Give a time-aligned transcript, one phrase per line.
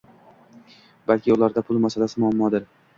[1.11, 2.71] Balki ularda pul masalasi muammodir.